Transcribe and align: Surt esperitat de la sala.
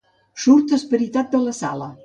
Surt 0.45 0.73
esperitat 0.79 1.31
de 1.37 1.45
la 1.45 1.57
sala. 1.63 1.95